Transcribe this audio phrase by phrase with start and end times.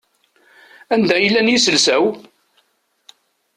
[0.93, 2.03] Anda i llan yiselsa-w?